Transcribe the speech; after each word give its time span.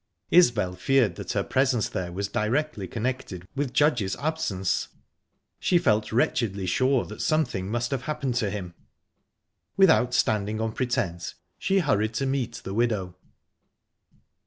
Isbel 0.31 0.73
feared 0.77 1.13
that 1.17 1.33
her 1.33 1.43
presence 1.43 1.87
there 1.87 2.11
was 2.11 2.27
directly 2.27 2.87
connected 2.87 3.47
with 3.55 3.71
Judge's 3.71 4.15
absence; 4.15 4.87
she 5.59 5.77
felt 5.77 6.11
wretchedly 6.11 6.65
sure 6.65 7.05
that 7.05 7.21
something 7.21 7.69
must 7.69 7.91
have 7.91 8.05
happened 8.05 8.33
to 8.37 8.49
him. 8.49 8.73
Without 9.77 10.15
standing 10.15 10.59
on 10.59 10.71
pretence, 10.71 11.35
she 11.59 11.77
hurried 11.81 12.15
to 12.15 12.25
meet 12.25 12.61
the 12.63 12.73
widow. 12.73 13.15